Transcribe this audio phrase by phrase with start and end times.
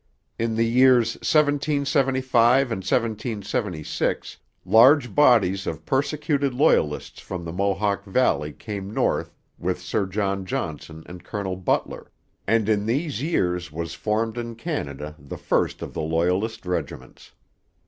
[0.39, 8.51] In the years 1775 and 1776 large bodies of persecuted Loyalists from the Mohawk valley
[8.51, 12.11] came north with Sir John Johnson and Colonel Butler;
[12.47, 17.33] and in these years was formed in Canada the first of the Loyalist regiments.